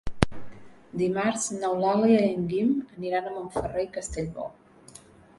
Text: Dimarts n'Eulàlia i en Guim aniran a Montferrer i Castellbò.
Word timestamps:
Dimarts 1.01 1.43
n'Eulàlia 1.57 2.23
i 2.27 2.29
en 2.37 2.47
Guim 2.53 2.71
aniran 2.95 3.27
a 3.27 3.33
Montferrer 3.35 3.83
i 3.89 3.91
Castellbò. 3.99 4.47